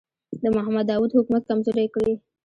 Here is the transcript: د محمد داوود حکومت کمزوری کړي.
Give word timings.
د 0.41 0.43
محمد 0.55 0.85
داوود 0.87 1.11
حکومت 1.17 1.43
کمزوری 1.49 1.87
کړي. 1.93 2.13